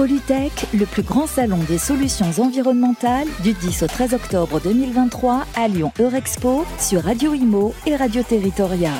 [0.00, 5.68] Polytech, le plus grand salon des solutions environnementales du 10 au 13 octobre 2023 à
[5.68, 8.92] Lyon Eurexpo sur Radio Imo et Radio Territoria.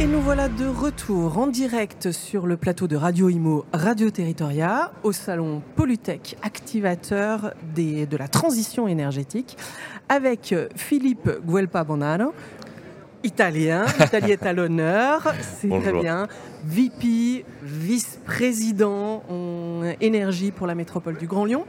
[0.00, 4.90] Et nous voilà de retour en direct sur le plateau de Radio Imo Radio Territoria
[5.02, 9.58] au salon Polytech, activateur de la transition énergétique,
[10.08, 12.32] avec Philippe Guelpa Bonanno,
[13.24, 13.86] italien.
[13.98, 16.28] L'Italie est à l'honneur, c'est très bien.
[16.64, 21.64] VP, vice-président en énergie pour la métropole du Grand Lyon.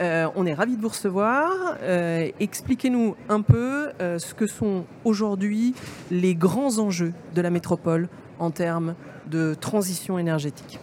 [0.00, 1.50] Euh, on est ravis de vous recevoir.
[1.82, 5.74] Euh, expliquez-nous un peu euh, ce que sont aujourd'hui
[6.10, 8.08] les grands enjeux de la métropole
[8.38, 8.94] en termes
[9.26, 10.80] de transition énergétique.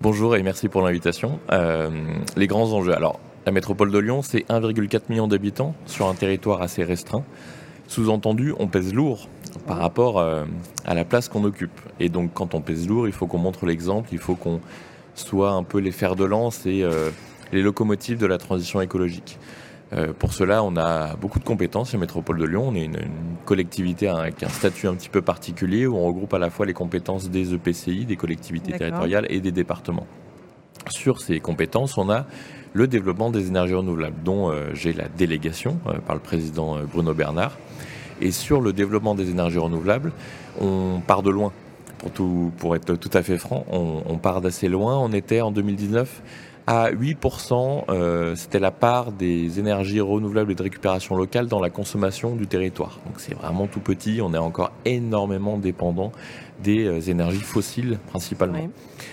[0.00, 1.40] Bonjour et merci pour l'invitation.
[2.36, 2.94] les grands enjeux.
[2.94, 7.24] Alors, la métropole de Lyon, c'est 1,4 million d'habitants sur un territoire assez restreint.
[7.90, 9.26] Sous-entendu, on pèse lourd
[9.66, 10.44] par rapport euh,
[10.84, 11.80] à la place qu'on occupe.
[11.98, 14.60] Et donc, quand on pèse lourd, il faut qu'on montre l'exemple, il faut qu'on
[15.16, 17.10] soit un peu les fers de lance et euh,
[17.50, 19.40] les locomotives de la transition écologique.
[19.92, 22.68] Euh, pour cela, on a beaucoup de compétences, la métropole de Lyon.
[22.68, 22.96] On est une,
[23.44, 26.74] collectivité avec un statut un petit peu particulier où on regroupe à la fois les
[26.74, 30.06] compétences des EPCI, des collectivités territoriales et des départements.
[30.88, 32.26] Sur ces compétences, on a
[32.72, 37.58] le développement des énergies renouvelables, dont j'ai la délégation par le président Bruno Bernard.
[38.20, 40.12] Et sur le développement des énergies renouvelables,
[40.60, 41.52] on part de loin.
[42.58, 44.96] Pour être tout à fait franc, on, part d'assez loin.
[44.98, 46.22] On était en 2019
[46.70, 51.68] à 8%, euh, c'était la part des énergies renouvelables et de récupération locale dans la
[51.68, 53.00] consommation du territoire.
[53.06, 56.12] Donc c'est vraiment tout petit, on est encore énormément dépendant
[56.62, 58.68] des euh, énergies fossiles principalement.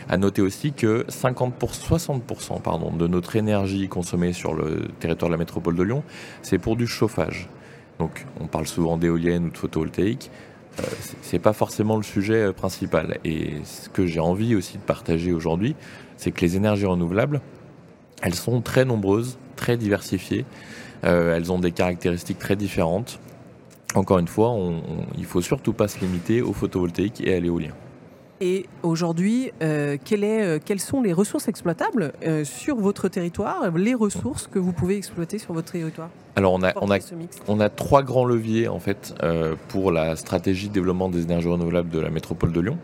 [0.08, 5.30] À noter aussi que 50 pour 60% pardon, de notre énergie consommée sur le territoire
[5.30, 6.04] de la métropole de Lyon,
[6.44, 7.50] c'est pour du chauffage.
[7.98, 10.30] Donc on parle souvent d'éoliennes ou de photovoltaïque.
[10.80, 10.84] Euh,
[11.22, 13.18] c'est pas forcément le sujet euh, principal.
[13.24, 15.76] Et ce que j'ai envie aussi de partager aujourd'hui,
[16.18, 17.42] c'est que les énergies renouvelables,
[18.22, 20.46] elles sont très nombreuses, très diversifiées.
[21.04, 23.20] Euh, elles ont des caractéristiques très différentes.
[23.96, 27.40] Encore une fois, on, on, il faut surtout pas se limiter au photovoltaïque et à
[27.40, 27.72] l'éolien.
[28.40, 32.14] Et aujourd'hui, quelles sont les ressources exploitables
[32.44, 36.12] sur votre territoire, les ressources que vous pouvez exploiter sur votre territoire?
[36.38, 37.00] Alors on a, on a,
[37.48, 39.14] on a trois grands leviers en fait
[39.70, 42.78] pour la stratégie de développement des énergies renouvelables de la métropole de Lyon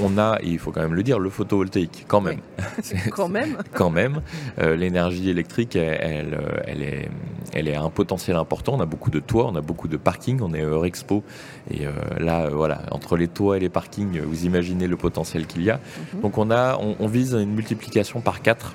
[0.00, 2.40] on a, il faut quand même le dire, le photovoltaïque, quand même.
[3.10, 3.58] quand même.
[3.72, 4.22] quand même.
[4.58, 7.08] Euh, l'énergie électrique, elle, elle, est,
[7.52, 8.74] elle est un potentiel important.
[8.74, 11.22] On a beaucoup de toits, on a beaucoup de parkings, on est Eurexpo.
[11.70, 15.62] Et euh, là, voilà, entre les toits et les parkings, vous imaginez le potentiel qu'il
[15.62, 15.80] y a.
[16.14, 16.20] Mhm.
[16.22, 18.74] Donc on, a, on, vise une multiplication par 4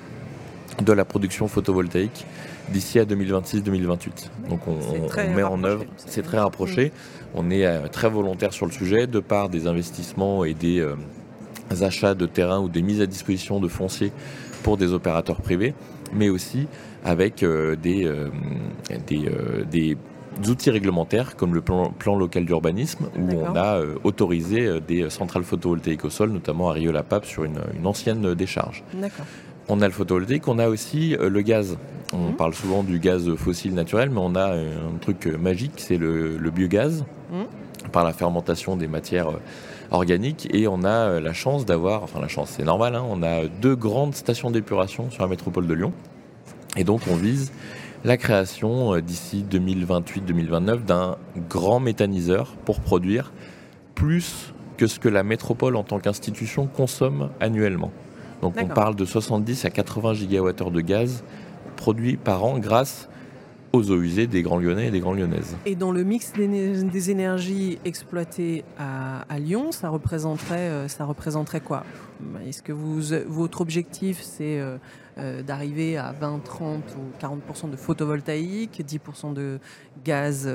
[0.82, 2.26] de la production photovoltaïque
[2.72, 4.28] d'ici à 2026-2028.
[4.48, 6.92] Donc on, met en œuvre, c'est très rapproché.
[7.34, 10.94] On est euh, très volontaire sur le sujet de par des investissements et des euh,
[11.80, 14.12] achats de terrain ou des mises à disposition de fonciers
[14.62, 15.74] pour des opérateurs privés,
[16.12, 16.66] mais aussi
[17.04, 18.10] avec euh, des,
[19.70, 19.96] des,
[20.48, 26.10] outils réglementaires comme le plan, local d'urbanisme où on a autorisé des centrales photovoltaïques au
[26.10, 28.84] sol, notamment à Rio-la-Pape sur une, une ancienne décharge.
[29.68, 31.76] On a le photovoltaïque, on a aussi le gaz.
[32.12, 32.36] On mmh.
[32.36, 37.04] parle souvent du gaz fossile naturel, mais on a un truc magique, c'est le, biogaz,
[37.30, 37.42] mmh.
[37.92, 39.40] par la fermentation des matières euh,
[39.90, 40.48] organiques.
[40.54, 43.46] Et on a euh, la chance d'avoir, enfin la chance, c'est normal, hein, on a
[43.46, 45.92] deux grandes stations d'épuration sur la métropole de Lyon.
[46.76, 47.52] Et donc on vise
[48.04, 51.16] la création euh, d'ici 2028-2029 d'un
[51.48, 53.32] grand méthaniseur pour produire
[53.94, 57.90] plus que ce que la métropole en tant qu'institution consomme annuellement.
[58.40, 61.24] Donc on parle de 70 à 80 gigawattheures de gaz
[61.78, 63.08] produits par an grâce
[63.72, 65.56] aux eaux usées des Grands Lyonnais et des Grands Lyonnaises.
[65.66, 71.84] Et dans le mix des énergies exploitées à, Lyon, ça représenterait, euh, ça représenterait quoi?
[72.46, 74.78] Est-ce que vous, votre objectif, c'est euh,
[75.18, 79.58] euh, d'arriver à 20, 30 ou 40% de photovoltaïque, 10% de
[80.04, 80.50] gaz,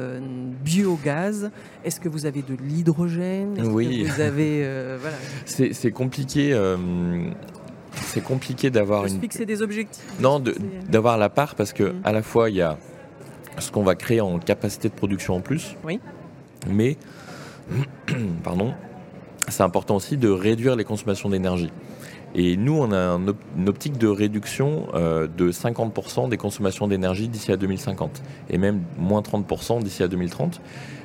[0.63, 1.51] biogaz?
[1.85, 3.62] Est-ce que vous avez de l'hydrogène?
[3.66, 4.03] Oui.
[4.03, 4.67] vous avez,
[5.00, 5.17] voilà.
[5.45, 6.53] C'est compliqué
[8.13, 9.19] c'est compliqué d'avoir une.
[9.19, 10.04] fixer des objectifs.
[10.19, 10.42] Non,
[10.88, 12.01] d'avoir la part parce que mm.
[12.04, 12.77] à la fois il y a
[13.57, 15.75] ce qu'on va créer en capacité de production en plus.
[15.83, 16.00] Oui.
[16.68, 16.98] Mais,
[18.44, 18.74] pardon,
[19.48, 21.71] c'est important aussi de réduire les consommations d'énergie.
[22.36, 23.19] Et nous, on a
[23.57, 28.81] une optique de réduction euh, de 50% des consommations d'énergie d'ici à 2050, et même
[28.98, 30.60] moins 30% d'ici à 2030.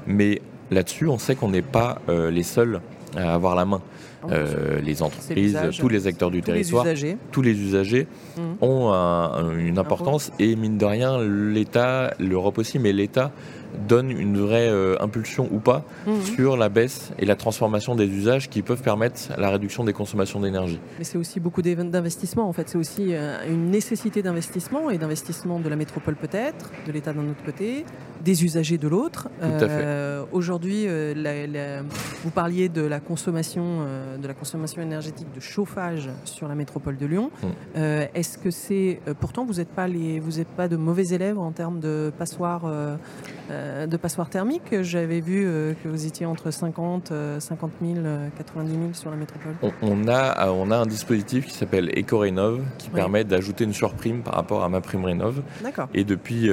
[0.07, 0.41] Mais
[0.71, 2.81] là-dessus, on sait qu'on n'est pas euh, les seuls
[3.17, 3.81] à avoir la main.
[4.83, 8.07] les entreprises, tous les acteurs du tous territoire, les tous les usagers
[8.37, 8.43] Mhm.
[8.61, 13.31] ont un- une importance et mine de rien, l'État, l'Europe aussi, mais l'État
[13.87, 16.23] donne une vraie euh, impulsion ou pas Mhm.
[16.23, 20.41] sur la baisse et la transformation des usages qui peuvent permettre la réduction des consommations
[20.41, 20.81] d'énergie.
[20.99, 22.69] Mais c'est aussi beaucoup d'investissements en fait.
[22.69, 27.21] C'est aussi euh, une nécessité d'investissement et d'investissement de la métropole peut-être, de l'État d'un
[27.29, 27.85] autre côté,
[28.25, 29.29] des usagers de l'autre.
[29.43, 31.83] Euh, Aujourd'hui, euh,
[32.23, 36.97] vous parliez de la consommation, euh, de la consommation énergétique de chauffage sur la métropole
[36.97, 37.31] de Lyon.
[37.43, 37.47] Mm.
[37.77, 41.39] Euh, Est-ce que c'est pourtant vous n'êtes pas les, vous êtes pas de mauvais élèves
[41.39, 42.67] en termes de passoires,
[43.51, 44.83] de passoires thermiques.
[44.83, 45.45] J'avais vu
[45.83, 49.55] que vous étiez entre 50, euh, 50 000, euh, 90 000 sur la métropole.
[49.63, 52.95] On, on a, on a un dispositif qui s'appelle EcoRénov qui Oui.
[52.97, 55.43] permet d'ajouter une surprime par rapport à ma prime rénov.
[55.63, 55.89] D'accord.
[55.95, 56.51] Et depuis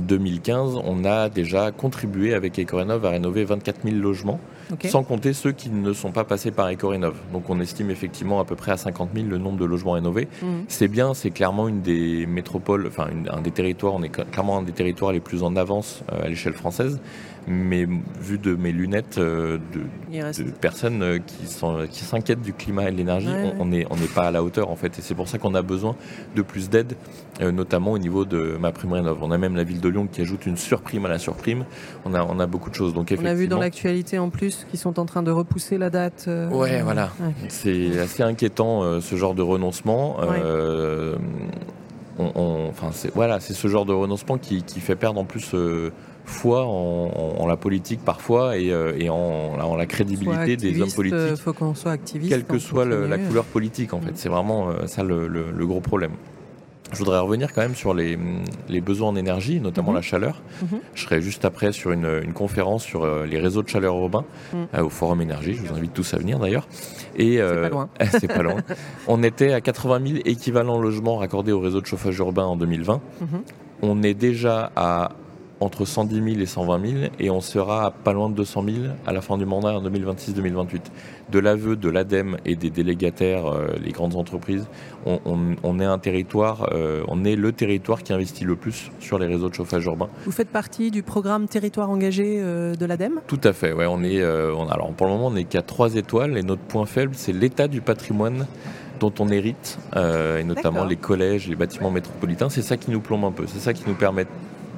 [0.00, 4.40] 2015, on a déjà contribué avec EcoRénov à rénover 24 000 logements,
[4.88, 7.14] sans compter ceux qui ne sont pas passés par EcoRénov.
[7.32, 10.28] Donc on estime effectivement à peu près à 50 000 le nombre de logements rénovés.
[10.42, 10.64] Mhm.
[10.68, 14.28] C'est bien, c'est clairement une des métropoles, enfin une- un des territoires, on est cl-
[14.30, 17.00] clairement un des territoires les plus en avance euh, à l'échelle française.
[17.48, 17.86] Mais
[18.20, 20.42] vu de mes lunettes euh, de, Il reste.
[20.44, 23.86] de personnes euh, qui sont- qui s'inquiètent du climat et de l'énergie, Ouais, on- n'est
[23.88, 24.98] on n'est pas à la hauteur en fait.
[24.98, 25.94] Et c'est pour ça qu'on a besoin
[26.34, 26.94] de plus d'aide,
[27.40, 29.18] euh, notamment au niveau de ma prime rénov.
[29.22, 31.64] On a même la ville de Lyon qui ajoute une surprime à la surprime.
[32.04, 32.92] On a, on a beaucoup de choses.
[32.94, 35.88] Donc On a vu dans l'actualité en plus qu'ils sont en train de repousser la
[35.88, 36.24] date.
[36.26, 37.10] euh, Ouais, voilà.
[37.20, 37.32] ouais.
[37.48, 40.18] C'est assez inquiétant euh, ce genre de renoncement.
[40.18, 40.40] Ouais.
[40.44, 41.14] Euh,
[42.18, 45.24] on- on- enfin, c'est voilà, c'est ce genre de renoncement qui, qui fait perdre en
[45.24, 45.90] plus euh,
[46.26, 50.80] foi en, en- en la politique parfois et, euh, et en, en la crédibilité des
[50.82, 52.30] hommes politiques, euh, faut qu'on soit activiste.
[52.30, 53.94] quelle que en soit le- la couleur politique.
[53.94, 54.16] En fait, Mm.
[54.16, 56.12] c'est vraiment euh, ça le, le- le gros problème.
[56.92, 58.16] Je voudrais revenir quand même sur les,
[58.68, 59.96] les besoins en énergie, notamment Mhm.
[59.96, 60.40] la chaleur.
[60.62, 60.78] Mhm.
[60.94, 64.24] Je serai juste après sur une, une conférence sur euh, les réseaux de chaleur urbains
[64.52, 64.56] Mm.
[64.74, 65.54] euh, au Forum Énergie.
[65.54, 66.68] Je vous invite tous à venir d'ailleurs.
[67.16, 67.88] Et C'est pas loin.
[68.20, 68.56] c'est pas loin.
[69.08, 73.00] On était à 80 000 équivalents logements raccordés au réseau de chauffage urbain en 2020.
[73.20, 73.26] Mhm.
[73.82, 75.10] On est déjà à
[75.60, 78.76] entre 110 000 et 120 000 et on sera à pas loin de 200 000
[79.06, 80.80] à la fin du mandat en 2026-2028.
[81.30, 84.66] De l'aveu de l'ADEME et des délégataires, euh, les grandes entreprises,
[85.06, 88.90] on, on- on est un territoire, euh, on est le territoire qui investit le plus
[89.00, 90.08] sur les réseaux de chauffage urbain.
[90.24, 93.20] Vous faites partie du programme Territoire engagé euh, de l'ADEME?
[93.26, 95.94] Tout à fait, ouais, on est, on- alors pour le moment on n'est qu'à trois
[95.94, 98.46] étoiles et notre point faible c'est l'état du patrimoine
[99.00, 102.48] dont on hérite, et notamment les collèges, les bâtiments métropolitains.
[102.48, 104.26] C'est ça qui nous plombe un peu, c'est ça qui nous permet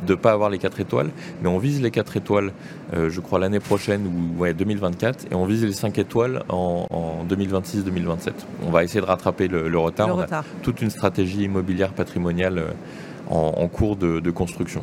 [0.07, 1.11] de pas avoir les quatre étoiles,
[1.43, 2.53] mais on vise les quatre étoiles,
[2.95, 6.87] euh, je crois l'année prochaine ou ouais 2024, et on vise les cinq étoiles en,
[6.91, 8.33] en 2026-2027.
[8.67, 10.09] On va essayer de rattraper le, le retard.
[10.09, 12.71] Le On a toute une stratégie immobilière patrimoniale euh,
[13.31, 14.83] en, en cours de- de construction.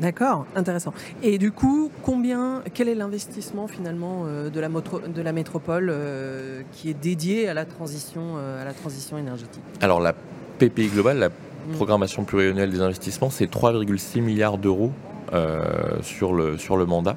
[0.00, 0.92] D'accord, intéressant.
[1.22, 5.88] Et du coup, combien, quel est l'investissement finalement euh, de, la motro- de la métropole
[5.88, 9.62] euh, qui est dédié à la transition, euh, à la transition énergétique?
[9.80, 10.12] Alors la
[10.58, 11.28] PPI globale, la.
[11.72, 14.92] Programmation pluriannuelle des investissements, c'est 3,6 milliards d'euros
[15.32, 17.16] euh, sur, le, sur le mandat.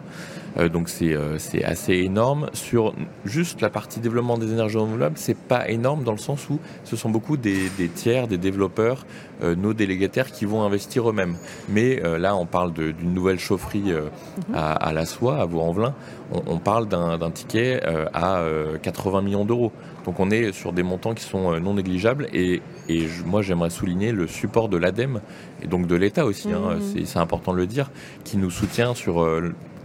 [0.57, 2.49] Euh, donc c'est euh, c'est assez énorme.
[2.53, 2.93] Sur
[3.25, 6.95] juste la partie développement des énergies renouvelables, c'est pas énorme dans le sens où ce
[6.95, 9.05] sont beaucoup des, des tiers, des développeurs,
[9.43, 11.35] euh, nos délégataires qui vont investir eux-mêmes.
[11.69, 14.55] Mais là, on parle d'une nouvelle chaufferie Mhm.
[14.55, 15.93] à, à la soie, à Vaux-en-Velin.
[16.33, 17.81] On, on parle d'un ticket
[18.13, 19.71] à euh, 80 millions d'euros.
[20.05, 24.11] Donc on est sur des montants qui sont non négligeables et, et moi j'aimerais souligner
[24.13, 25.19] le support de l'ADEME
[25.61, 27.05] et donc de l'État aussi, hein, Mhm.
[27.05, 27.89] c'est- important de le dire,
[28.23, 29.21] qui nous soutient sur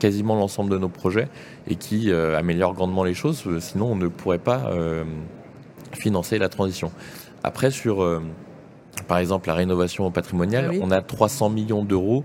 [0.02, 1.28] quasiment l'ensemble de nos projets
[1.68, 5.04] et qui euh, améliore grandement les choses, euh, sinon on ne pourrait pas euh,
[5.92, 6.90] financer la transition.
[7.44, 8.20] Après sur
[9.06, 10.80] par exemple la rénovation patrimoniale, Ah oui.
[10.82, 12.24] on a 300 millions d'euros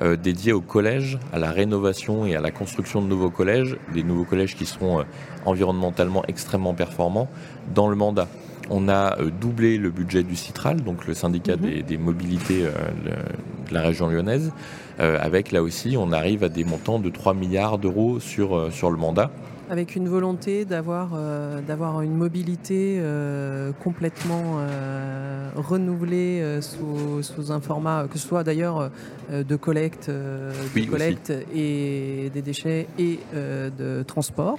[0.00, 4.02] euh, dédiés au collège, à la rénovation et à la construction de nouveaux collèges, des
[4.04, 5.02] nouveaux collèges qui seront euh,
[5.44, 7.28] environnementalement extrêmement performants
[7.74, 8.28] dans le mandat.
[8.70, 11.62] On a euh, doublé le budget du Citral, donc le syndicat Mhm.
[11.62, 12.70] des, des mobilités euh,
[13.04, 14.52] le- de la région lyonnaise,
[15.00, 18.90] euh, avec là aussi on arrive à des montants de 3 milliards d'euros sur, sur
[18.90, 19.30] le mandat.
[19.70, 27.60] Avec une volonté d'avoir euh, d'avoir une mobilité euh, complètement euh, renouvelée sous, sous un
[27.60, 28.90] format, que ce soit d'ailleurs
[29.30, 34.58] de collecte, de Oui, collecte et des déchets et de transport.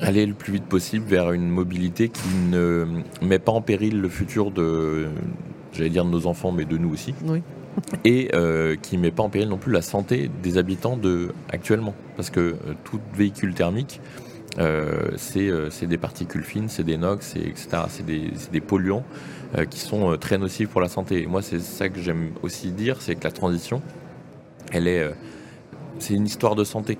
[0.00, 2.86] Aller le plus vite possible vers une mobilité qui ne
[3.22, 5.06] met pas en péril le futur de,
[5.72, 7.42] j'allais dire de nos enfants, mais de nous aussi, Oui.
[8.04, 11.32] et euh, qui ne met pas en péril non plus la santé des habitants de
[11.50, 14.00] actuellement, parce que euh, tout véhicule thermique,
[14.58, 17.68] euh, c'est des particules fines, c'est des NOx, etc.
[17.88, 19.04] C'est des, des polluants
[19.70, 21.22] qui sont très nocifs pour la santé.
[21.22, 23.80] Et moi, c'est ça que j'aime aussi dire, c'est que la transition,
[24.72, 25.08] elle est,
[26.00, 26.98] c'est une histoire de santé.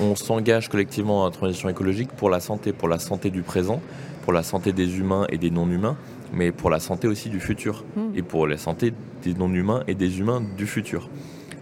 [0.00, 3.80] On, s'engage collectivement dans la transition écologique pour la santé, pour la santé du présent,
[4.22, 5.96] pour la santé des humains et des non-humains,
[6.32, 8.16] mais pour la santé aussi du futur, hmm.
[8.16, 11.08] et pour la santé des non-humains et des humains du futur.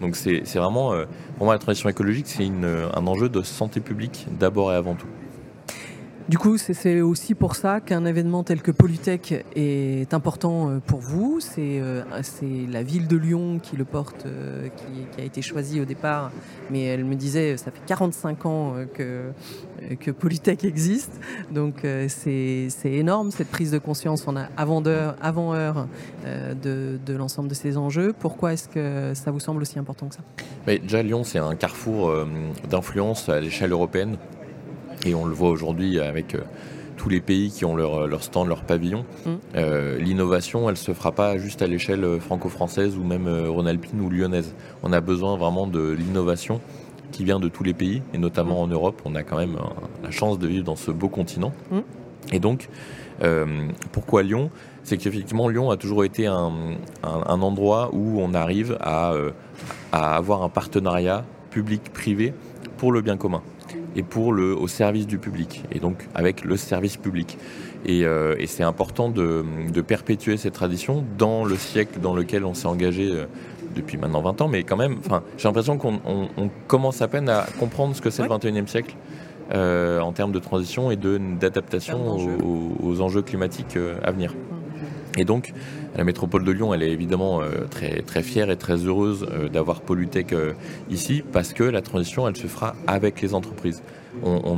[0.01, 1.05] Donc c'est vraiment, euh,
[1.37, 5.09] pour moi, la transition écologique, c'est un enjeu de santé publique d'abord et avant tout.
[6.31, 11.01] Du coup, c'est aussi pour ça qu'un événement tel que Polytech est important euh, pour
[11.01, 11.41] vous.
[11.59, 15.85] Euh, c'est la ville de Lyon qui le porte, euh, qui, a été choisie au
[15.85, 16.31] départ.
[16.71, 19.33] Mais elle me disait, ça fait 45 ans que,
[20.13, 21.11] Polytech existe.
[21.51, 25.89] Donc c'est énorme cette prise de conscience on a avant, heure, avant heure
[26.63, 28.15] de, de l'ensemble de ces enjeux.
[28.17, 30.23] Pourquoi est-ce que ça vous semble aussi important que ça?
[30.69, 32.15] Mais Déjà, Lyon, c'est un carrefour
[32.71, 34.17] d'influence à l'échelle européenne.
[35.07, 36.41] Et on le voit aujourd'hui avec euh,
[36.97, 39.05] tous les pays qui ont leur, leur stand, leur pavillon.
[39.25, 39.31] Mm.
[39.57, 44.01] Euh, l'innovation, elle ne se fera pas juste à l'échelle euh, franco-française ou même rhône-alpine
[44.01, 44.55] ou lyonnaise.
[44.83, 46.61] On a besoin vraiment de l'innovation
[47.13, 48.65] qui vient de tous les pays, et notamment mm.
[48.65, 49.03] en Europe.
[49.05, 49.57] On a quand même
[50.03, 51.53] la chance de vivre dans ce beau continent.
[51.71, 51.79] Mm.
[52.33, 52.69] Et donc,
[53.93, 54.51] pourquoi Lyon?
[54.83, 56.53] C'est qu'effectivement, Lyon a toujours été un,
[57.03, 59.13] un, endroit où on arrive à,
[59.93, 62.33] à avoir un partenariat public-privé
[62.79, 63.43] pour le bien commun
[63.97, 67.39] et pour le, au service du public, et donc avec le service public.
[67.87, 69.45] Et, euh, c'est important de,
[69.87, 73.25] perpétuer cette tradition dans le siècle dans lequel on s'est engagé euh,
[73.75, 74.99] depuis maintenant 20 ans, mais quand même,
[75.39, 76.01] j'ai l'impression qu'on
[76.67, 78.95] commence à peine à comprendre ce que c'est le 21e siècle.
[79.53, 84.33] Euh, en termes de transition et d'adaptation aux, aux, enjeux climatiques à venir.
[85.17, 85.53] Et donc,
[85.97, 89.49] la métropole de Lyon, elle est évidemment euh, très, très fière et très heureuse euh,
[89.49, 90.53] d'avoir Polytech euh,
[90.89, 93.83] ici parce que la transition, elle se fera avec les entreprises.
[94.25, 94.57] On,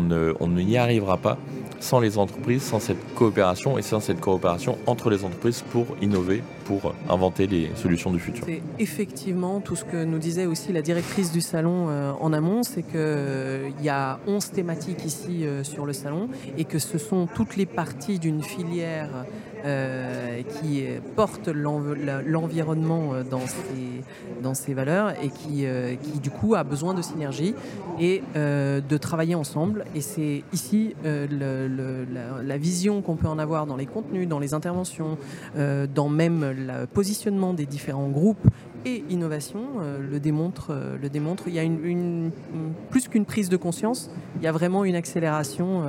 [0.48, 1.36] n'y arrivera pas
[1.78, 6.42] sans les entreprises, sans cette coopération et sans cette coopération entre les entreprises pour innover,
[6.64, 8.44] pour inventer les solutions du futur.
[8.46, 12.82] C'est effectivement tout ce que nous disait aussi la directrice du salon en amont, c'est
[12.82, 17.66] qu'il y a 11 thématiques ici sur le salon et que ce sont toutes les
[17.66, 19.26] parties d'une filière
[19.64, 25.30] euh, qui porte l'environnement euh, dans ses, valeurs et
[25.66, 27.54] euh, qui du coup a besoin de synergie
[28.00, 29.84] et de travailler ensemble.
[29.94, 35.16] Et c'est ici la, vision qu'on peut en avoir dans les contenus, dans les interventions,
[35.56, 38.48] dans même le positionnement des différents groupes
[38.84, 39.60] et innovation
[39.98, 40.76] le démontre.
[41.00, 41.44] le démontre.
[41.46, 42.30] Il y a une,
[42.90, 45.82] plus qu'une prise de conscience, il y a vraiment une accélération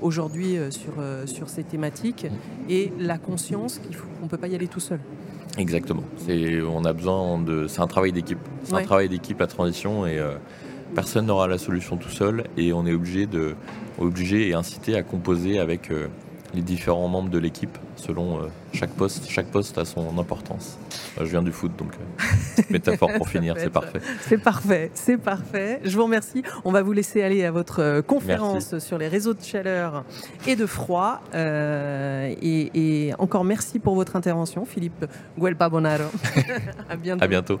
[0.00, 0.92] aujourd'hui sur,
[1.26, 2.26] sur ces thématiques
[2.68, 3.80] et la conscience
[4.18, 5.00] qu'on ne peut pas y aller tout seul.
[5.58, 6.02] Exactement.
[6.16, 7.66] C'est, on a besoin de.
[7.66, 8.38] C'est un travail d'équipe.
[8.64, 10.34] C'est un travail d'équipe à transition et euh,
[10.94, 13.54] personne n'aura la solution tout seul et on est obligé de,
[13.98, 16.08] obligé et incité à composer avec euh,
[16.56, 19.28] les différents membres de l'équipe selon euh, chaque poste.
[19.28, 20.78] Chaque poste a son importance.
[21.18, 24.00] je viens du foot, donc euh, métaphore pour finir, c'est parfait.
[24.22, 25.80] C'est parfait, c'est parfait.
[25.84, 26.42] Je vous remercie.
[26.64, 30.04] On va vous laisser aller à votre euh, conférence sur les réseaux de chaleur
[30.46, 31.20] et de froid.
[31.34, 35.04] Et, encore merci pour votre intervention, Philippe
[35.38, 36.04] Guelpa Bonaro.
[36.88, 37.24] à bientôt.
[37.24, 37.60] À bientôt.